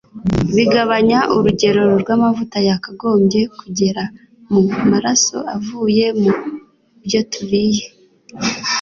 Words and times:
Bigabanya 0.55 1.19
urugero 1.35 1.81
rw'amavuta 2.01 2.57
yakagombye 2.69 3.41
kugera 3.59 4.03
mu 4.51 4.61
maraso 4.91 5.37
avuye 5.55 6.05
mu 6.21 6.31
byo 7.05 7.21
turiye; 7.31 7.85